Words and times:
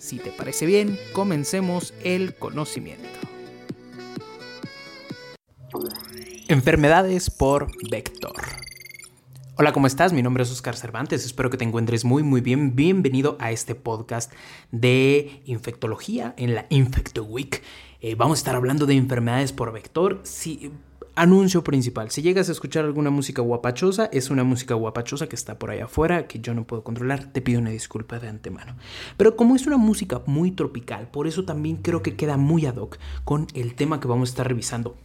Si 0.00 0.16
te 0.16 0.32
parece 0.32 0.64
bien, 0.64 0.98
comencemos 1.12 1.92
el 2.02 2.34
conocimiento. 2.34 3.04
Enfermedades 6.48 7.28
por 7.28 7.70
vector. 7.90 8.32
Hola, 9.58 9.74
¿cómo 9.74 9.86
estás? 9.86 10.14
Mi 10.14 10.22
nombre 10.22 10.42
es 10.42 10.50
Oscar 10.50 10.74
Cervantes, 10.74 11.26
espero 11.26 11.50
que 11.50 11.58
te 11.58 11.64
encuentres 11.64 12.06
muy 12.06 12.22
muy 12.22 12.40
bien. 12.40 12.74
Bienvenido 12.74 13.36
a 13.40 13.52
este 13.52 13.74
podcast 13.74 14.32
de 14.72 15.42
infectología 15.44 16.32
en 16.38 16.54
la 16.54 16.64
Infecto 16.70 17.22
Week. 17.24 17.62
Eh, 18.00 18.14
vamos 18.14 18.38
a 18.38 18.40
estar 18.40 18.56
hablando 18.56 18.86
de 18.86 18.94
enfermedades 18.94 19.52
por 19.52 19.70
vector. 19.70 20.20
Si, 20.22 20.72
Anuncio 21.20 21.62
principal. 21.62 22.10
Si 22.10 22.22
llegas 22.22 22.48
a 22.48 22.52
escuchar 22.52 22.86
alguna 22.86 23.10
música 23.10 23.42
guapachosa, 23.42 24.06
es 24.06 24.30
una 24.30 24.42
música 24.42 24.72
guapachosa 24.72 25.28
que 25.28 25.36
está 25.36 25.58
por 25.58 25.70
ahí 25.70 25.80
afuera, 25.80 26.26
que 26.26 26.40
yo 26.40 26.54
no 26.54 26.66
puedo 26.66 26.82
controlar. 26.82 27.30
Te 27.30 27.42
pido 27.42 27.60
una 27.60 27.68
disculpa 27.68 28.18
de 28.18 28.28
antemano. 28.28 28.76
Pero 29.18 29.36
como 29.36 29.54
es 29.54 29.66
una 29.66 29.76
música 29.76 30.22
muy 30.24 30.50
tropical, 30.50 31.10
por 31.10 31.26
eso 31.26 31.44
también 31.44 31.76
creo 31.76 32.02
que 32.02 32.16
queda 32.16 32.38
muy 32.38 32.64
ad 32.64 32.76
hoc 32.76 32.96
con 33.24 33.48
el 33.52 33.74
tema 33.74 34.00
que 34.00 34.08
vamos 34.08 34.30
a 34.30 34.32
estar 34.32 34.48
revisando. 34.48 34.96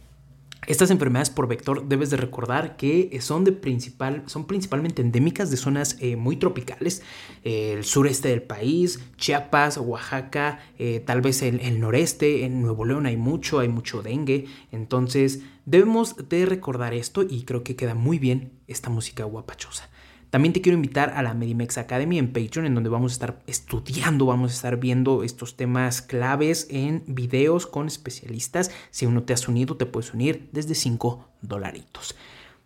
Estas 0.66 0.90
enfermedades 0.90 1.30
por 1.30 1.46
vector 1.46 1.86
debes 1.86 2.10
de 2.10 2.16
recordar 2.16 2.76
que 2.76 3.16
son, 3.20 3.44
de 3.44 3.52
principal, 3.52 4.24
son 4.26 4.46
principalmente 4.46 5.00
endémicas 5.00 5.50
de 5.50 5.56
zonas 5.56 5.96
eh, 6.00 6.16
muy 6.16 6.36
tropicales, 6.36 7.02
eh, 7.44 7.74
el 7.74 7.84
sureste 7.84 8.28
del 8.30 8.42
país, 8.42 9.00
Chiapas, 9.16 9.78
Oaxaca, 9.78 10.58
eh, 10.78 11.02
tal 11.06 11.20
vez 11.20 11.42
el, 11.42 11.60
el, 11.60 11.78
noreste, 11.78 12.44
en 12.44 12.62
Nuevo 12.62 12.84
León 12.84 13.06
hay 13.06 13.16
mucho, 13.16 13.60
hay 13.60 13.68
mucho 13.68 14.02
dengue, 14.02 14.46
entonces 14.72 15.42
debemos 15.66 16.16
de 16.28 16.46
recordar 16.46 16.94
esto 16.94 17.22
y 17.22 17.44
creo 17.44 17.62
que 17.62 17.76
queda 17.76 17.94
muy 17.94 18.18
bien 18.18 18.50
esta 18.66 18.90
música 18.90 19.22
guapachosa. 19.22 19.88
También 20.30 20.52
te 20.52 20.60
quiero 20.60 20.76
invitar 20.76 21.10
a 21.10 21.22
la 21.22 21.34
Medimex 21.34 21.78
Academy 21.78 22.18
en 22.18 22.32
Patreon, 22.32 22.66
en 22.66 22.74
donde 22.74 22.90
vamos 22.90 23.12
a 23.12 23.14
estar 23.14 23.42
estudiando, 23.46 24.26
vamos 24.26 24.50
a 24.50 24.54
estar 24.54 24.76
viendo 24.78 25.22
estos 25.22 25.56
temas 25.56 26.02
claves 26.02 26.66
en 26.70 27.04
videos 27.06 27.66
con 27.66 27.86
especialistas. 27.86 28.70
Si 28.90 29.04
aún 29.04 29.14
no 29.14 29.22
te 29.22 29.32
has 29.32 29.48
unido, 29.48 29.76
te 29.76 29.86
puedes 29.86 30.12
unir 30.12 30.48
desde 30.52 30.74
5 30.74 31.28
dolaritos. 31.42 32.16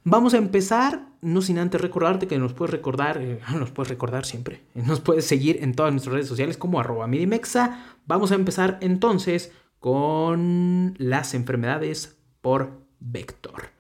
Vamos 0.03 0.33
a 0.33 0.39
empezar, 0.39 1.09
no 1.21 1.43
sin 1.43 1.59
antes 1.59 1.81
recordarte 1.81 2.27
que 2.27 2.39
nos 2.39 2.55
puedes 2.55 2.73
recordar, 2.73 3.19
eh, 3.21 3.39
nos 3.59 3.71
puedes 3.71 3.91
recordar 3.91 4.25
siempre, 4.25 4.63
nos 4.75 5.01
puedes 5.01 5.27
seguir 5.27 5.59
en 5.63 5.75
todas 5.75 5.93
nuestras 5.93 6.15
redes 6.15 6.29
sociales 6.29 6.57
como 6.57 6.81
arroba 6.81 7.07
Medimexa. 7.07 7.85
Vamos 8.07 8.33
a 8.33 8.37
empezar 8.37 8.79
entonces 8.81 9.53
con 9.79 10.95
las 10.99 11.35
enfermedades 11.35 12.17
por 12.41 12.81
vector. 13.01 13.71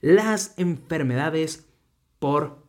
Las 0.00 0.54
enfermedades 0.58 1.66
por 2.18 2.44
vector. 2.44 2.63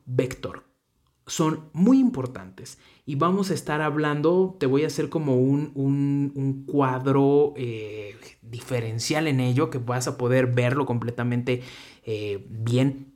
Son 1.28 1.70
muy 1.74 2.00
importantes 2.00 2.78
y 3.06 3.16
vamos 3.16 3.50
a 3.50 3.56
estar 3.56 3.82
hablando, 3.82 4.56
te 4.60 4.68
voy 4.68 4.84
a 4.84 4.88
hacer 4.88 5.10
como 5.10 5.38
un, 5.38 5.72
un, 5.74 6.66
cuadro 6.68 7.54
eh, 7.58 8.16
diferencial 8.44 9.28
en 9.28 9.40
ello, 9.40 9.72
que 9.72 9.80
vas 9.80 10.08
a 10.08 10.18
poder 10.18 10.48
verlo 10.48 10.86
completamente 10.86 11.64
eh, 12.04 12.46
bien 12.50 13.16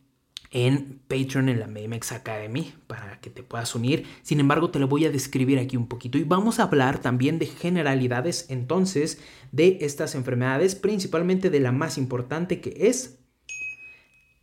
en 0.51 0.99
Patreon 1.07 1.49
en 1.49 1.59
la 1.59 1.67
Medimex 1.67 2.11
Academy 2.11 2.73
para 2.88 3.19
que 3.19 3.29
te 3.29 3.44
puedas 3.44 3.75
unir. 3.75 4.05
Sin 4.23 4.39
embargo, 4.39 4.72
te 4.72 4.79
lo 4.79 4.88
voy 4.88 5.05
a 5.05 5.11
describir 5.11 5.59
aquí 5.59 5.78
un 5.78 5.88
poquito 5.88 6.17
y 6.17 6.23
vamos 6.23 6.59
a 6.59 6.63
hablar 6.63 6.99
también 6.99 7.39
de 7.39 7.45
generalidades 7.45 8.47
entonces 8.49 9.22
de 9.51 9.78
estas 9.81 10.16
enfermedades, 10.16 10.75
principalmente 10.75 11.49
de 11.49 11.59
la 11.59 11.72
más 11.72 11.97
importante 11.97 12.61
que 12.61 12.75
es 12.88 13.19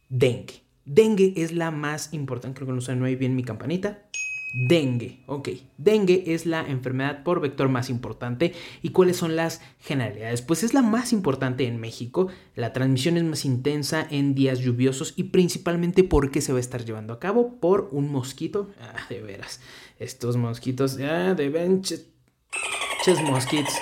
dengue. 0.08 0.65
Dengue 0.86 1.34
es 1.36 1.52
la 1.52 1.70
más 1.70 2.14
importante, 2.14 2.56
creo 2.56 2.68
que 2.68 2.74
no 2.74 2.80
suena 2.80 3.06
bien 3.08 3.34
mi 3.34 3.42
campanita. 3.42 4.06
Dengue, 4.54 5.22
ok. 5.26 5.50
Dengue 5.76 6.24
es 6.28 6.46
la 6.46 6.66
enfermedad 6.66 7.24
por 7.24 7.40
vector 7.40 7.68
más 7.68 7.90
importante. 7.90 8.54
¿Y 8.80 8.90
cuáles 8.90 9.18
son 9.18 9.36
las 9.36 9.60
generalidades? 9.80 10.40
Pues 10.40 10.62
es 10.62 10.72
la 10.72 10.80
más 10.80 11.12
importante 11.12 11.66
en 11.66 11.78
México. 11.78 12.28
La 12.54 12.72
transmisión 12.72 13.18
es 13.18 13.24
más 13.24 13.44
intensa 13.44 14.06
en 14.08 14.34
días 14.34 14.60
lluviosos 14.60 15.12
y 15.16 15.24
principalmente 15.24 16.04
porque 16.04 16.40
se 16.40 16.52
va 16.52 16.58
a 16.58 16.60
estar 16.60 16.84
llevando 16.84 17.12
a 17.12 17.20
cabo 17.20 17.60
por 17.60 17.90
un 17.92 18.10
mosquito. 18.10 18.70
Ah, 18.80 19.06
de 19.10 19.20
veras. 19.20 19.60
Estos 19.98 20.36
mosquitos, 20.36 20.98
ah, 21.00 21.34
de 21.34 21.48
benches. 21.50 22.06
mosquitos. 23.24 23.74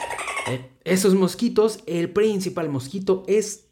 Eh, 0.49 0.71
esos 0.83 1.15
mosquitos, 1.15 1.85
el 1.87 2.11
principal 2.11 2.69
mosquito 2.69 3.23
es 3.29 3.69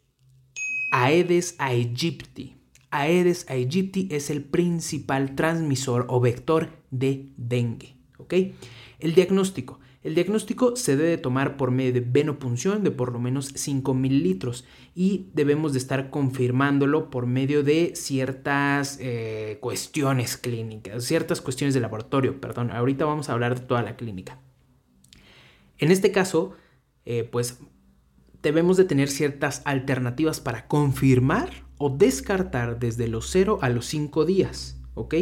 Aedes 0.92 1.56
aegypti. 1.58 2.61
Aedes 2.92 3.46
aegypti 3.48 4.06
es 4.10 4.30
el 4.30 4.44
principal 4.44 5.34
transmisor 5.34 6.06
o 6.08 6.20
vector 6.20 6.70
de 6.90 7.30
dengue. 7.36 7.96
El 8.98 9.14
diagnóstico. 9.14 9.80
El 10.02 10.16
diagnóstico 10.16 10.74
se 10.74 10.96
debe 10.96 11.16
tomar 11.16 11.56
por 11.56 11.70
medio 11.70 11.92
de 11.92 12.00
venopunción 12.00 12.82
de 12.82 12.90
por 12.90 13.12
lo 13.12 13.20
menos 13.20 13.52
5 13.54 13.94
mililitros 13.94 14.64
y 14.96 15.28
debemos 15.32 15.72
de 15.72 15.78
estar 15.78 16.10
confirmándolo 16.10 17.08
por 17.08 17.26
medio 17.26 17.62
de 17.62 17.92
ciertas 17.94 18.98
eh, 19.00 19.58
cuestiones 19.60 20.36
clínicas, 20.36 21.04
ciertas 21.04 21.40
cuestiones 21.40 21.74
de 21.74 21.80
laboratorio, 21.80 22.40
perdón. 22.40 22.72
Ahorita 22.72 23.04
vamos 23.04 23.28
a 23.28 23.32
hablar 23.32 23.60
de 23.60 23.66
toda 23.66 23.82
la 23.82 23.96
clínica. 23.96 24.40
En 25.78 25.92
este 25.92 26.10
caso, 26.10 26.52
eh, 27.04 27.22
pues 27.30 27.60
debemos 28.42 28.76
de 28.76 28.84
tener 28.84 29.08
ciertas 29.08 29.62
alternativas 29.64 30.40
para 30.40 30.66
confirmar 30.66 31.50
o 31.84 31.90
descartar 31.90 32.78
desde 32.78 33.08
los 33.08 33.28
0 33.32 33.58
a 33.60 33.68
los 33.68 33.86
5 33.86 34.24
días. 34.24 34.80
¿ok? 34.94 35.14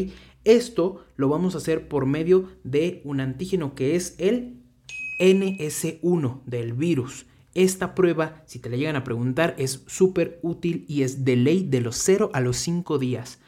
Esto 0.44 1.06
lo 1.16 1.30
vamos 1.30 1.54
a 1.54 1.58
hacer 1.58 1.88
por 1.88 2.04
medio 2.04 2.50
de 2.64 3.00
un 3.04 3.20
antígeno 3.20 3.74
que 3.74 3.96
es 3.96 4.14
el 4.18 4.60
NS1 5.20 6.42
del 6.44 6.74
virus. 6.74 7.24
Esta 7.54 7.94
prueba, 7.94 8.42
si 8.44 8.58
te 8.58 8.68
la 8.68 8.76
llegan 8.76 8.96
a 8.96 9.04
preguntar, 9.04 9.54
es 9.56 9.84
súper 9.86 10.38
útil 10.42 10.84
y 10.86 11.02
es 11.02 11.24
de 11.24 11.36
ley 11.36 11.64
de 11.64 11.80
los 11.80 11.96
0 11.96 12.30
a 12.34 12.42
los 12.42 12.58
5 12.58 12.98
días 12.98 13.38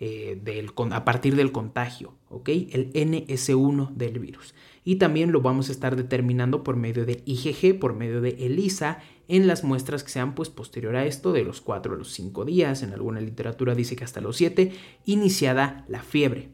eh, 0.00 0.40
del, 0.42 0.70
a 0.92 1.04
partir 1.04 1.36
del 1.36 1.52
contagio, 1.52 2.14
¿ok? 2.30 2.48
El 2.48 2.90
NS1 2.94 3.90
del 3.92 4.18
virus. 4.18 4.54
Y 4.82 4.96
también 4.96 5.30
lo 5.30 5.42
vamos 5.42 5.68
a 5.68 5.72
estar 5.72 5.94
determinando 5.94 6.64
por 6.64 6.76
medio 6.76 7.04
de 7.04 7.22
IgG, 7.26 7.78
por 7.78 7.94
medio 7.94 8.22
de 8.22 8.30
ELISA, 8.46 9.00
en 9.32 9.46
las 9.46 9.64
muestras 9.64 10.04
que 10.04 10.10
sean 10.10 10.34
pues 10.34 10.50
posterior 10.50 10.94
a 10.94 11.06
esto, 11.06 11.32
de 11.32 11.42
los 11.42 11.62
4 11.62 11.94
a 11.94 11.96
los 11.96 12.12
5 12.12 12.44
días, 12.44 12.82
en 12.82 12.92
alguna 12.92 13.18
literatura 13.18 13.74
dice 13.74 13.96
que 13.96 14.04
hasta 14.04 14.20
los 14.20 14.36
7, 14.36 14.72
iniciada 15.06 15.86
la 15.88 16.02
fiebre. 16.02 16.50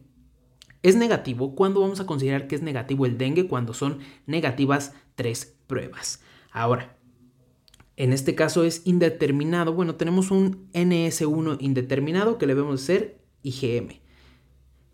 Es 0.85 0.95
negativo 0.95 1.57
cuando 1.57 1.81
vamos 1.81 1.99
a 1.99 2.07
considerar 2.07 2.47
que 2.47 2.55
es 2.55 2.63
negativo 2.63 3.05
el 3.05 3.19
dengue 3.19 3.49
cuando 3.49 3.75
son 3.75 3.99
negativas 4.27 4.95
tres 5.17 5.57
pruebas. 5.67 6.23
Ahora, 6.53 6.97
en 7.97 8.13
este 8.13 8.37
caso 8.37 8.63
es 8.63 8.83
indeterminado. 8.85 9.73
Bueno, 9.73 9.97
tenemos 9.97 10.31
un 10.31 10.71
NS1 10.73 11.57
indeterminado 11.59 12.39
que 12.39 12.47
le 12.47 12.55
debemos 12.55 12.81
hacer 12.81 13.19
IgM. 13.43 14.01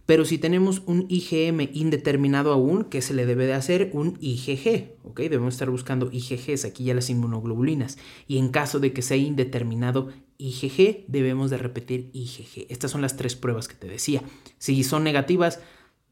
Pero 0.06 0.24
si 0.24 0.36
tenemos 0.38 0.82
un 0.86 1.06
IgM 1.08 1.70
indeterminado 1.72 2.52
aún, 2.52 2.84
¿qué 2.84 3.00
se 3.00 3.14
le 3.14 3.24
debe 3.24 3.46
de 3.46 3.54
hacer? 3.54 3.90
Un 3.94 4.18
IgG, 4.20 4.96
¿ok? 5.02 5.20
Debemos 5.20 5.54
estar 5.54 5.70
buscando 5.70 6.10
IgGs, 6.12 6.66
aquí 6.66 6.84
ya 6.84 6.94
las 6.94 7.08
inmunoglobulinas. 7.08 7.96
Y 8.26 8.38
en 8.38 8.50
caso 8.50 8.80
de 8.80 8.92
que 8.92 9.00
sea 9.00 9.16
indeterminado 9.16 10.10
IgG, 10.36 11.04
debemos 11.08 11.50
de 11.50 11.56
repetir 11.56 12.10
IgG. 12.12 12.66
Estas 12.68 12.90
son 12.90 13.00
las 13.00 13.16
tres 13.16 13.34
pruebas 13.34 13.66
que 13.66 13.76
te 13.76 13.86
decía. 13.86 14.22
Si 14.58 14.84
son 14.84 15.04
negativas, 15.04 15.60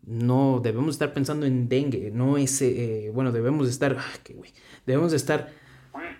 no 0.07 0.61
debemos 0.63 0.95
estar 0.95 1.13
pensando 1.13 1.47
en 1.47 1.69
dengue, 1.69 2.11
no 2.11 2.39
es, 2.39 2.61
eh, 2.63 3.11
bueno, 3.15 3.31
debemos 3.31 3.67
de 3.67 3.73
estar, 3.73 3.99
qué 4.25 4.35
güey, 4.35 4.51
debemos 4.87 5.13
de 5.13 5.17
estar 5.17 5.53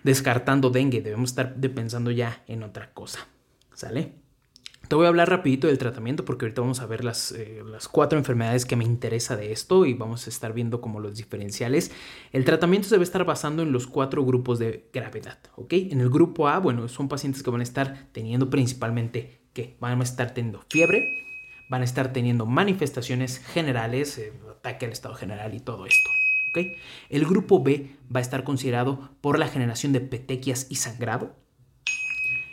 descartando 0.05 0.71
dengue, 0.71 1.01
debemos 1.01 1.31
estar 1.31 1.55
pensando 1.57 2.11
ya 2.11 2.45
en 2.47 2.63
otra 2.63 2.93
cosa. 2.93 3.27
¿Sale? 3.75 4.22
Te 4.89 4.97
voy 4.97 5.07
a 5.07 5.09
hablar 5.09 5.31
rapidito 5.31 5.69
del 5.69 5.79
tratamiento 5.79 6.25
porque 6.25 6.45
ahorita 6.45 6.61
vamos 6.61 6.81
a 6.81 6.87
ver 6.87 7.03
las, 7.03 7.33
eh, 7.33 7.63
las, 7.65 7.89
cuatro 7.89 8.19
enfermedades 8.19 8.67
que 8.67 8.77
me 8.77 8.85
interesa 8.85 9.37
de 9.37 9.53
esto 9.53 9.87
y 9.87 9.95
vamos 9.95 10.27
a 10.27 10.31
estar 10.31 10.53
viendo 10.53 10.81
como 10.81 11.01
los 11.01 11.17
diferenciales. 11.17 11.93
El 12.33 12.45
tratamiento 12.45 12.89
se 12.89 12.97
a 12.97 13.03
estar 13.03 13.25
basando 13.25 13.63
en 13.63 13.73
los 13.73 13.87
cuatro 13.87 14.25
grupos 14.25 14.59
de 14.59 14.89
gravedad, 14.93 15.39
¿ok? 15.57 15.73
En 15.73 16.01
el 16.01 16.11
grupo 16.11 16.49
A, 16.49 16.59
bueno, 16.59 16.89
son 16.89 17.09
pacientes 17.09 17.43
que 17.43 17.51
van 17.51 17.61
a 17.61 17.65
estar 17.65 18.07
teniendo 18.13 18.51
principalmente, 18.51 19.41
que 19.55 19.77
van 19.81 19.99
a 19.99 20.05
estar 20.05 20.35
teniendo 20.35 20.63
fiebre, 20.69 21.09
van 21.71 21.81
a 21.81 21.85
estar 21.85 22.13
teniendo 22.13 22.45
manifestaciones 22.45 23.39
generales, 23.39 24.19
eh, 24.19 24.33
ataque 24.51 24.85
al 24.85 24.93
estado 24.93 25.15
general 25.15 25.55
y 25.55 25.61
todo 25.61 25.87
esto. 25.87 26.11
El 27.09 27.25
grupo 27.25 27.63
B 27.63 27.97
va 28.15 28.19
a 28.19 28.23
estar 28.23 28.45
considerado 28.45 29.11
por 29.21 29.39
la 29.39 29.49
generación 29.49 29.93
de 29.93 30.01
petequias 30.01 30.67
y 30.69 30.77
sangrado. 30.77 31.35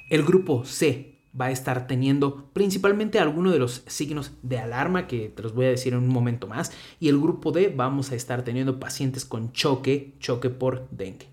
El 0.10 0.24
grupo 0.24 0.66
C 0.66 1.19
va 1.40 1.46
a 1.46 1.52
estar 1.52 1.88
teniendo 1.88 2.50
principalmente 2.54 3.20
algunos 3.20 3.54
de 3.54 3.60
los 3.60 3.84
signos 3.88 4.32
de 4.42 4.60
alarma 4.60 5.08
que 5.08 5.30
te 5.30 5.44
los 5.44 5.54
voy 5.54 5.66
a 5.66 5.70
decir 5.70 5.94
en 5.94 6.00
un 6.00 6.10
momento 6.10 6.48
más. 6.48 6.72
Y 7.00 7.10
el 7.10 7.20
grupo 7.20 7.52
D 7.52 7.74
vamos 7.76 8.12
a 8.12 8.16
estar 8.16 8.44
teniendo 8.44 8.80
pacientes 8.80 9.26
con 9.26 9.52
choque, 9.52 10.16
choque 10.20 10.50
por 10.50 10.90
dengue. 10.90 11.28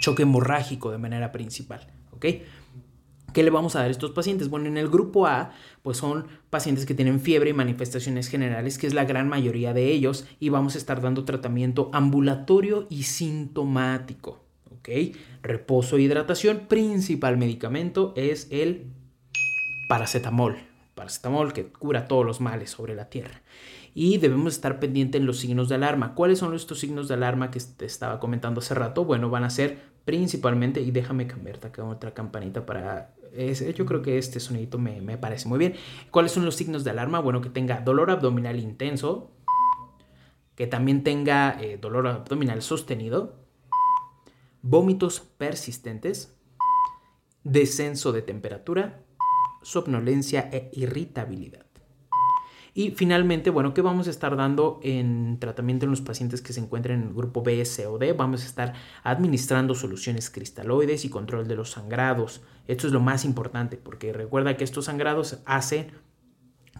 Choque 0.00 0.22
hemorrágico 0.22 0.90
de 0.90 0.98
manera 0.98 1.32
principal. 1.32 1.86
¿ok? 2.12 2.26
¿Qué 3.32 3.42
le 3.44 3.50
vamos 3.50 3.76
a 3.76 3.80
dar 3.80 3.88
a 3.88 3.90
estos 3.92 4.10
pacientes? 4.10 4.48
Bueno, 4.48 4.66
en 4.66 4.76
el 4.76 4.88
grupo 4.88 5.26
A, 5.26 5.52
pues 5.82 5.98
son 5.98 6.26
pacientes 6.50 6.84
que 6.84 6.94
tienen 6.94 7.20
fiebre 7.20 7.50
y 7.50 7.52
manifestaciones 7.54 8.28
generales, 8.28 8.76
que 8.76 8.86
es 8.86 8.94
la 8.94 9.04
gran 9.04 9.28
mayoría 9.28 9.72
de 9.72 9.92
ellos, 9.92 10.26
y 10.40 10.48
vamos 10.48 10.74
a 10.74 10.78
estar 10.78 11.00
dando 11.00 11.24
tratamiento 11.24 11.90
ambulatorio 11.92 12.86
y 12.90 13.04
sintomático. 13.04 14.44
¿Ok? 14.72 14.88
Reposo 15.42 15.96
e 15.96 16.02
hidratación, 16.02 16.66
principal 16.68 17.36
medicamento 17.36 18.14
es 18.16 18.48
el 18.50 18.86
paracetamol. 19.90 20.56
Paracetamol 20.94 21.52
que 21.52 21.66
cura 21.66 22.06
todos 22.06 22.24
los 22.24 22.40
males 22.40 22.70
sobre 22.70 22.94
la 22.94 23.10
tierra. 23.10 23.42
Y 23.92 24.18
debemos 24.18 24.54
estar 24.54 24.78
pendientes 24.78 25.20
en 25.20 25.26
los 25.26 25.40
signos 25.40 25.68
de 25.68 25.74
alarma. 25.74 26.14
¿Cuáles 26.14 26.38
son 26.38 26.54
estos 26.54 26.78
signos 26.78 27.08
de 27.08 27.14
alarma 27.14 27.50
que 27.50 27.58
te 27.58 27.86
estaba 27.86 28.20
comentando 28.20 28.60
hace 28.60 28.74
rato? 28.74 29.04
Bueno, 29.04 29.30
van 29.30 29.42
a 29.42 29.50
ser 29.50 29.80
principalmente, 30.04 30.80
y 30.80 30.92
déjame 30.92 31.26
cambiarte 31.26 31.66
acá 31.66 31.82
otra 31.82 32.14
campanita 32.14 32.64
para 32.64 33.14
yo 33.76 33.86
creo 33.86 34.02
que 34.02 34.18
este 34.18 34.38
sonidito 34.38 34.78
me, 34.78 35.18
parece 35.18 35.48
muy 35.48 35.58
bien. 35.58 35.74
¿Cuáles 36.12 36.30
son 36.30 36.44
los 36.44 36.54
signos 36.54 36.84
de 36.84 36.90
alarma? 36.90 37.18
Bueno, 37.18 37.40
que 37.40 37.50
tenga 37.50 37.80
dolor 37.80 38.12
abdominal 38.12 38.60
intenso, 38.60 39.32
que 40.54 40.68
también 40.68 41.02
tenga 41.02 41.60
eh, 41.60 41.78
dolor 41.80 42.06
abdominal 42.06 42.62
sostenido, 42.62 43.34
vómitos 44.62 45.20
persistentes, 45.20 46.36
descenso 47.44 48.12
de 48.12 48.22
temperatura, 48.22 49.00
somnolencia 49.62 50.48
e 50.52 50.70
irritabilidad. 50.72 51.66
Y 52.72 52.92
finalmente, 52.92 53.50
bueno, 53.50 53.74
¿qué 53.74 53.82
vamos 53.82 54.06
a 54.06 54.10
estar 54.10 54.36
dando 54.36 54.78
en 54.82 55.38
tratamiento 55.40 55.86
en 55.86 55.90
los 55.90 56.00
pacientes 56.00 56.40
que 56.40 56.52
se 56.52 56.60
encuentran 56.60 57.00
en 57.02 57.08
el 57.08 57.14
grupo 57.14 57.42
B, 57.42 57.64
C 57.64 57.86
o 57.86 57.98
D? 57.98 58.12
Vamos 58.12 58.42
a 58.42 58.46
estar 58.46 58.74
administrando 59.02 59.74
soluciones 59.74 60.30
cristaloides 60.30 61.04
y 61.04 61.10
control 61.10 61.48
de 61.48 61.56
los 61.56 61.70
sangrados. 61.70 62.42
Esto 62.68 62.86
es 62.86 62.92
lo 62.92 63.00
más 63.00 63.24
importante 63.24 63.76
porque 63.76 64.12
recuerda 64.12 64.56
que 64.56 64.64
estos 64.64 64.84
sangrados 64.84 65.40
hacen 65.46 65.88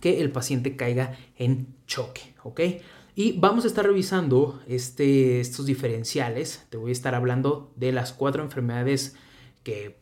que 0.01 0.21
el 0.21 0.31
paciente 0.31 0.77
caiga 0.77 1.19
en 1.37 1.75
choque. 1.87 2.35
Y 3.17 3.33
vamos 3.33 3.65
a 3.65 3.67
estar 3.67 3.85
revisando 3.85 4.63
este, 4.69 5.41
estos 5.41 5.67
diferenciales. 5.67 6.67
Te 6.71 6.77
voy 6.77 6.91
a 6.91 6.93
estar 6.93 7.15
hablando 7.15 7.73
de 7.77 7.93
las 7.93 8.13
cuatro 8.13 8.43
enfermedades 8.43 9.17
que 9.65 9.99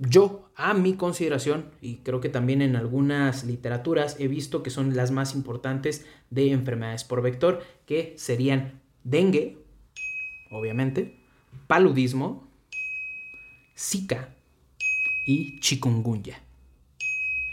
yo, 0.00 0.50
a 0.56 0.72
mi 0.72 0.94
consideración, 0.94 1.66
y 1.82 1.96
creo 1.96 2.22
que 2.22 2.30
también 2.30 2.62
en 2.62 2.74
algunas 2.74 3.44
literaturas 3.44 4.16
he 4.18 4.28
visto 4.28 4.62
que 4.62 4.70
son 4.70 4.96
las 4.96 5.10
más 5.10 5.34
importantes 5.34 6.06
de 6.30 6.52
enfermedades 6.52 7.04
por 7.04 7.20
vector, 7.20 7.62
que 7.84 8.14
serían 8.16 8.80
dengue, 9.04 9.58
obviamente, 10.50 11.20
paludismo, 11.66 12.48
zika 13.76 14.34
y 15.26 15.60
chikungunya. 15.60 16.42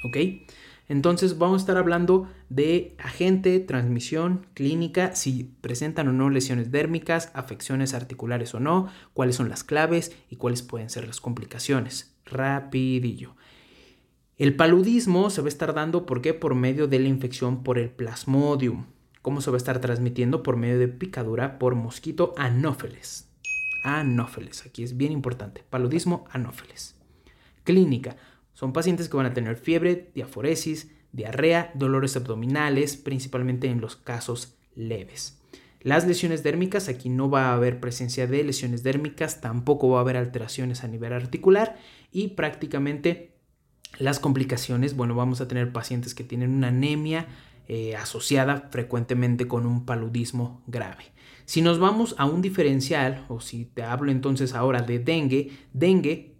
¿Ok? 0.05 0.17
Entonces 0.87 1.37
vamos 1.37 1.61
a 1.61 1.63
estar 1.63 1.75
hablando 1.75 2.31
de 2.47 2.95
agente, 2.97 3.59
transmisión, 3.59 4.47
clínica, 4.53 5.15
si 5.15 5.51
presentan 5.59 6.07
o 6.07 6.13
no 6.13 6.29
lesiones 6.29 6.71
dérmicas, 6.71 7.29
afecciones 7.33 7.93
articulares 7.93 8.53
o 8.53 8.61
no, 8.61 8.87
cuáles 9.13 9.35
son 9.35 9.49
las 9.49 9.65
claves 9.65 10.15
y 10.29 10.37
cuáles 10.37 10.61
pueden 10.61 10.89
ser 10.89 11.05
las 11.05 11.19
complicaciones. 11.19 12.16
Rapidillo. 12.29 13.35
El 14.37 14.55
paludismo 14.55 15.29
se 15.29 15.41
va 15.41 15.47
a 15.47 15.49
estar 15.49 15.73
dando 15.73 16.05
¿por 16.05 16.21
qué? 16.21 16.33
por 16.33 16.53
medio 16.53 16.87
de 16.87 16.99
la 16.99 17.07
infección 17.07 17.63
por 17.63 17.79
el 17.79 17.89
plasmodium. 17.89 18.85
¿Cómo 19.21 19.41
se 19.41 19.49
va 19.49 19.55
a 19.55 19.57
estar 19.57 19.81
transmitiendo? 19.81 20.43
Por 20.43 20.57
medio 20.57 20.77
de 20.77 20.87
picadura 20.87 21.57
por 21.57 21.75
mosquito 21.75 22.33
anófeles. 22.37 23.29
Anófeles, 23.83 24.65
aquí 24.65 24.83
es 24.83 24.95
bien 24.95 25.11
importante. 25.11 25.63
Paludismo 25.69 26.25
anófeles. 26.31 26.95
Clínica 27.63 28.15
son 28.53 28.73
pacientes 28.73 29.09
que 29.09 29.17
van 29.17 29.25
a 29.25 29.33
tener 29.33 29.55
fiebre, 29.55 30.11
diaforesis, 30.13 30.91
diarrea, 31.11 31.71
dolores 31.73 32.15
abdominales, 32.15 32.95
principalmente 32.95 33.67
en 33.67 33.81
los 33.81 33.95
casos 33.95 34.55
leves. 34.75 35.39
Las 35.81 36.07
lesiones 36.07 36.43
dérmicas, 36.43 36.89
aquí 36.89 37.09
no 37.09 37.29
va 37.29 37.47
a 37.47 37.53
haber 37.53 37.79
presencia 37.79 38.27
de 38.27 38.43
lesiones 38.43 38.83
dérmicas, 38.83 39.41
tampoco 39.41 39.89
va 39.89 39.99
a 39.99 40.01
haber 40.01 40.17
alteraciones 40.17 40.83
a 40.83 40.87
nivel 40.87 41.13
articular 41.13 41.77
y 42.11 42.29
prácticamente 42.29 43.37
las 43.99 44.19
complicaciones, 44.19 44.95
bueno, 44.95 45.15
vamos 45.15 45.41
a 45.41 45.47
tener 45.47 45.71
pacientes 45.71 46.13
que 46.13 46.23
tienen 46.23 46.51
una 46.51 46.67
anemia 46.67 47.27
eh, 47.67 47.95
asociada 47.95 48.69
frecuentemente 48.71 49.47
con 49.47 49.65
un 49.65 49.85
paludismo 49.85 50.61
grave. 50.67 51.05
Si 51.45 51.61
nos 51.61 51.79
vamos 51.79 52.15
a 52.17 52.25
un 52.25 52.41
diferencial, 52.41 53.25
o 53.29 53.39
si 53.39 53.65
te 53.65 53.83
hablo 53.83 54.11
entonces 54.11 54.53
ahora 54.53 54.81
de 54.81 54.99
dengue, 54.99 55.51
dengue 55.73 56.35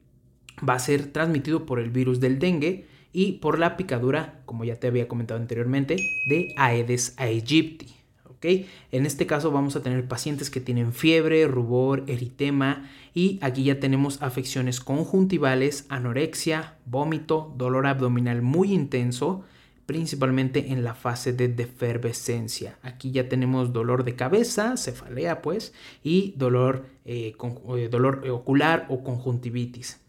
va 0.67 0.73
a 0.73 0.79
ser 0.79 1.07
transmitido 1.07 1.65
por 1.65 1.79
el 1.79 1.89
virus 1.89 2.19
del 2.19 2.39
dengue 2.39 2.87
y 3.13 3.33
por 3.33 3.59
la 3.59 3.77
picadura, 3.77 4.41
como 4.45 4.63
ya 4.63 4.75
te 4.75 4.87
había 4.87 5.07
comentado 5.07 5.39
anteriormente, 5.39 5.95
de 6.29 6.53
Aedes 6.57 7.13
aegypti. 7.17 7.95
En 8.41 9.05
este 9.05 9.25
caso 9.25 9.51
vamos 9.51 9.75
a 9.75 9.81
tener 9.81 10.07
pacientes 10.07 10.49
que 10.49 10.61
tienen 10.61 10.93
fiebre, 10.93 11.47
rubor, 11.47 12.03
eritema 12.07 12.89
y 13.13 13.39
aquí 13.41 13.63
ya 13.63 13.79
tenemos 13.79 14.21
afecciones 14.21 14.79
conjuntivales, 14.79 15.85
anorexia, 15.89 16.75
vómito, 16.85 17.53
dolor 17.57 17.87
abdominal 17.87 18.41
muy 18.41 18.73
intenso, 18.73 19.43
principalmente 19.85 20.71
en 20.71 20.83
la 20.83 20.93
fase 20.93 21.33
de 21.33 21.47
defervescencia. 21.47 22.77
Aquí 22.83 23.11
ya 23.11 23.29
tenemos 23.29 23.73
dolor 23.73 24.03
de 24.03 24.15
cabeza, 24.15 24.77
cefalea 24.77 25.41
pues, 25.41 25.73
y 26.03 26.33
dolor, 26.37 26.85
eh, 27.05 27.33
eh, 27.77 27.87
dolor 27.89 28.27
ocular 28.29 28.85
o 28.89 29.03
conjuntivitis. 29.03 29.99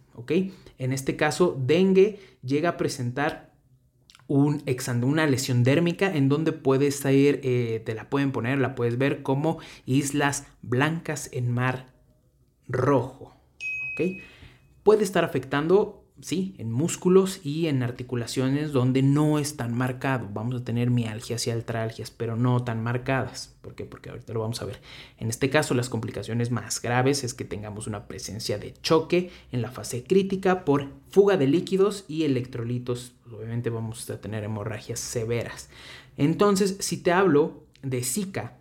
En 0.78 0.92
este 0.92 1.16
caso, 1.16 1.56
dengue 1.64 2.18
llega 2.42 2.70
a 2.70 2.76
presentar 2.76 3.52
un 4.28 4.62
una 5.06 5.26
lesión 5.26 5.64
dérmica 5.64 6.14
en 6.14 6.28
donde 6.28 6.52
puedes 6.52 7.04
ir, 7.06 7.40
eh, 7.42 7.82
te 7.84 7.94
la 7.94 8.08
pueden 8.08 8.30
poner, 8.30 8.58
la 8.58 8.74
puedes 8.74 8.98
ver 8.98 9.22
como 9.22 9.58
islas 9.86 10.46
blancas 10.62 11.30
en 11.32 11.50
mar 11.50 11.86
rojo. 12.68 13.34
Puede 14.84 15.02
estar 15.02 15.24
afectando 15.24 16.04
sí, 16.20 16.54
en 16.58 16.70
músculos 16.72 17.40
y 17.44 17.66
en 17.66 17.82
articulaciones 17.82 18.72
donde 18.72 19.02
no 19.02 19.38
es 19.38 19.56
tan 19.56 19.76
marcado. 19.76 20.28
Vamos 20.32 20.60
a 20.60 20.64
tener 20.64 20.90
mialgias 20.90 21.46
y 21.46 21.50
altralgias, 21.50 22.10
pero 22.10 22.36
no 22.36 22.64
tan 22.64 22.82
marcadas. 22.82 23.56
¿Por 23.60 23.74
qué? 23.74 23.84
Porque 23.84 24.10
ahorita 24.10 24.32
lo 24.32 24.40
vamos 24.40 24.60
a 24.62 24.64
ver. 24.64 24.80
En 25.18 25.28
este 25.28 25.50
caso, 25.50 25.74
las 25.74 25.88
complicaciones 25.88 26.50
más 26.50 26.80
graves 26.82 27.24
es 27.24 27.34
que 27.34 27.44
tengamos 27.44 27.86
una 27.86 28.06
presencia 28.06 28.58
de 28.58 28.74
choque 28.82 29.30
en 29.52 29.62
la 29.62 29.70
fase 29.70 30.04
crítica 30.04 30.64
por 30.64 30.88
fuga 31.10 31.36
de 31.36 31.46
líquidos 31.46 32.04
y 32.08 32.24
electrolitos. 32.24 33.12
Obviamente 33.32 33.70
vamos 33.70 34.08
a 34.10 34.20
tener 34.20 34.44
hemorragias 34.44 35.00
severas. 35.00 35.70
Entonces, 36.16 36.76
si 36.80 36.96
te 36.98 37.12
hablo 37.12 37.64
de 37.82 38.02
Zika, 38.02 38.58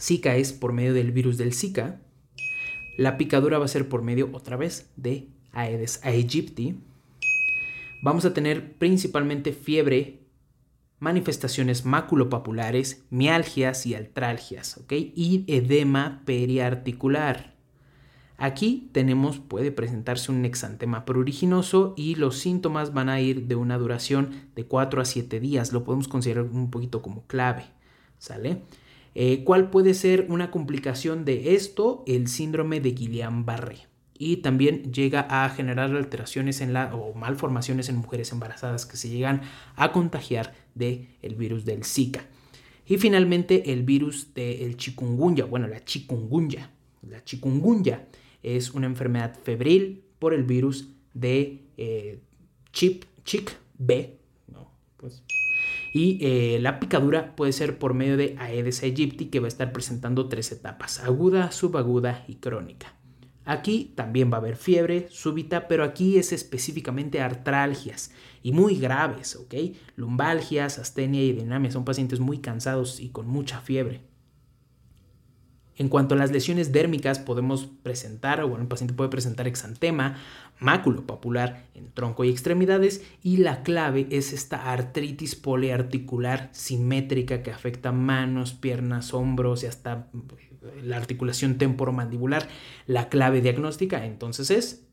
Zika 0.00 0.36
es 0.36 0.52
por 0.52 0.72
medio 0.72 0.94
del 0.94 1.12
virus 1.12 1.36
del 1.36 1.52
Zika. 1.52 2.00
La 2.96 3.16
picadura 3.18 3.58
va 3.58 3.66
a 3.66 3.68
ser 3.68 3.88
por 3.88 4.02
medio 4.02 4.30
otra 4.32 4.56
vez 4.56 4.90
de 4.96 5.28
Aedes 5.52 6.00
aegypti, 6.04 6.80
vamos 8.02 8.24
a 8.24 8.34
tener 8.34 8.74
principalmente 8.78 9.52
fiebre, 9.52 10.20
manifestaciones 10.98 11.84
maculopapulares, 11.84 13.04
mialgias 13.10 13.86
y 13.86 13.94
altralgias, 13.94 14.78
¿ok? 14.78 14.92
Y 14.92 15.44
edema 15.46 16.22
periarticular. 16.24 17.54
Aquí 18.36 18.88
tenemos, 18.92 19.40
puede 19.40 19.72
presentarse 19.72 20.30
un 20.30 20.44
exantema 20.44 21.04
pruriginoso 21.04 21.94
y 21.96 22.14
los 22.14 22.38
síntomas 22.38 22.94
van 22.94 23.08
a 23.08 23.20
ir 23.20 23.46
de 23.46 23.56
una 23.56 23.78
duración 23.78 24.30
de 24.54 24.64
4 24.64 25.00
a 25.00 25.04
7 25.04 25.40
días. 25.40 25.72
Lo 25.72 25.82
podemos 25.82 26.06
considerar 26.06 26.44
un 26.44 26.70
poquito 26.70 27.02
como 27.02 27.26
clave, 27.26 27.64
¿sale? 28.18 28.62
Eh, 29.16 29.42
¿Cuál 29.42 29.70
puede 29.70 29.94
ser 29.94 30.26
una 30.28 30.52
complicación 30.52 31.24
de 31.24 31.54
esto? 31.56 32.04
El 32.06 32.28
síndrome 32.28 32.80
de 32.80 32.94
Guillain-Barré 32.94 33.87
y 34.18 34.38
también 34.38 34.92
llega 34.92 35.26
a 35.30 35.48
generar 35.50 35.94
alteraciones 35.94 36.60
en 36.60 36.72
la 36.72 36.94
o 36.94 37.14
malformaciones 37.14 37.88
en 37.88 37.96
mujeres 37.96 38.32
embarazadas 38.32 38.84
que 38.84 38.96
se 38.96 39.08
llegan 39.08 39.42
a 39.76 39.92
contagiar 39.92 40.54
del 40.74 41.08
el 41.22 41.36
virus 41.36 41.64
del 41.64 41.84
Zika. 41.84 42.26
Y 42.86 42.96
finalmente 42.98 43.72
el 43.72 43.82
virus 43.82 44.34
del 44.34 44.76
chikungunya, 44.76 45.44
bueno, 45.44 45.68
la 45.68 45.84
chikungunya. 45.84 46.70
La 47.08 47.22
chikungunya 47.22 48.08
es 48.42 48.72
una 48.72 48.86
enfermedad 48.86 49.38
febril 49.42 50.02
por 50.18 50.34
el 50.34 50.44
virus 50.44 50.88
de 51.14 51.62
eh, 51.76 52.18
B. 53.78 54.18
Pues. 54.96 55.22
Y 55.92 56.18
eh, 56.20 56.58
la 56.60 56.80
picadura 56.80 57.36
puede 57.36 57.52
ser 57.52 57.78
por 57.78 57.94
medio 57.94 58.16
de 58.16 58.34
Aedes 58.38 58.82
aegypti 58.82 59.26
que 59.26 59.40
va 59.40 59.46
a 59.46 59.48
estar 59.48 59.72
presentando 59.72 60.28
tres 60.28 60.50
etapas, 60.52 61.00
aguda, 61.00 61.52
subaguda 61.52 62.24
y 62.26 62.36
crónica. 62.36 62.97
Aquí 63.48 63.94
también 63.94 64.30
va 64.30 64.36
a 64.36 64.40
haber 64.40 64.56
fiebre 64.56 65.06
súbita, 65.08 65.68
pero 65.68 65.82
aquí 65.82 66.18
es 66.18 66.34
específicamente 66.34 67.22
artralgias 67.22 68.10
y 68.42 68.52
muy 68.52 68.76
graves, 68.78 69.36
¿ok? 69.36 69.54
Lumbalgias, 69.96 70.78
astenia 70.78 71.22
y 71.22 71.32
dinamia 71.32 71.70
son 71.70 71.86
pacientes 71.86 72.20
muy 72.20 72.40
cansados 72.40 73.00
y 73.00 73.08
con 73.08 73.26
mucha 73.26 73.60
fiebre. 73.62 74.02
En 75.78 75.88
cuanto 75.88 76.14
a 76.14 76.18
las 76.18 76.32
lesiones 76.32 76.72
dérmicas, 76.72 77.20
podemos 77.20 77.66
presentar, 77.82 78.42
o 78.42 78.48
bueno, 78.48 78.62
el 78.62 78.68
paciente 78.68 78.94
puede 78.94 79.10
presentar 79.10 79.46
exantema, 79.46 80.18
máculo 80.58 81.06
papular 81.06 81.66
en 81.74 81.92
tronco 81.92 82.24
y 82.24 82.30
extremidades, 82.30 83.04
y 83.22 83.38
la 83.38 83.62
clave 83.62 84.08
es 84.10 84.32
esta 84.32 84.72
artritis 84.72 85.36
poliarticular 85.36 86.50
simétrica 86.52 87.44
que 87.44 87.52
afecta 87.52 87.92
manos, 87.92 88.54
piernas, 88.54 89.14
hombros 89.14 89.62
y 89.62 89.66
hasta 89.66 90.08
la 90.82 90.96
articulación 90.96 91.58
temporomandibular. 91.58 92.48
La 92.86 93.08
clave 93.08 93.40
diagnóstica 93.40 94.04
entonces 94.04 94.50
es 94.50 94.84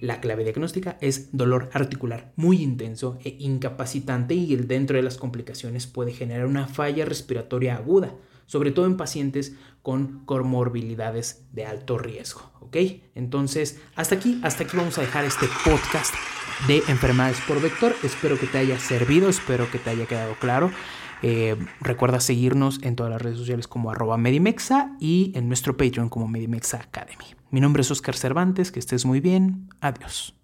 la 0.00 0.20
clave 0.20 0.44
diagnóstica 0.44 0.98
es 1.00 1.34
dolor 1.34 1.70
articular 1.72 2.32
muy 2.36 2.60
intenso 2.62 3.18
e 3.24 3.36
incapacitante 3.38 4.34
y 4.34 4.54
dentro 4.56 4.96
de 4.96 5.02
las 5.02 5.16
complicaciones 5.16 5.86
puede 5.86 6.12
generar 6.12 6.46
una 6.46 6.66
falla 6.66 7.06
respiratoria 7.06 7.76
aguda, 7.76 8.14
sobre 8.46 8.70
todo 8.70 8.86
en 8.86 8.96
pacientes 8.96 9.54
con 9.82 10.24
comorbilidades 10.24 11.46
de 11.52 11.66
alto 11.66 11.98
riesgo, 11.98 12.50
¿ok? 12.60 12.76
Entonces, 13.14 13.80
hasta 13.96 14.14
aquí, 14.14 14.40
hasta 14.42 14.64
aquí 14.64 14.76
vamos 14.76 14.98
a 14.98 15.02
dejar 15.02 15.24
este 15.24 15.46
podcast 15.64 16.14
de 16.66 16.78
enfermedades 16.88 17.38
por 17.46 17.60
vector. 17.60 17.94
Espero 18.02 18.38
que 18.38 18.46
te 18.46 18.58
haya 18.58 18.78
servido, 18.78 19.28
espero 19.28 19.70
que 19.70 19.78
te 19.78 19.90
haya 19.90 20.06
quedado 20.06 20.34
claro. 20.40 20.70
Eh, 21.22 21.56
recuerda 21.80 22.20
seguirnos 22.20 22.82
en 22.82 22.96
todas 22.96 23.10
las 23.10 23.22
redes 23.22 23.38
sociales 23.38 23.66
como 23.66 23.90
arroba 23.90 24.18
Medimexa 24.18 24.96
y 25.00 25.32
en 25.34 25.48
nuestro 25.48 25.76
Patreon 25.76 26.08
como 26.08 26.28
Medimexa 26.28 26.78
Academy. 26.78 27.34
Mi 27.50 27.60
nombre 27.60 27.82
es 27.82 27.90
Oscar 27.90 28.16
Cervantes, 28.16 28.70
que 28.70 28.80
estés 28.80 29.04
muy 29.04 29.20
bien. 29.20 29.68
Adiós. 29.80 30.43